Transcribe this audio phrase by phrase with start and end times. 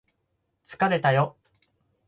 [0.63, 1.37] 疲れたよ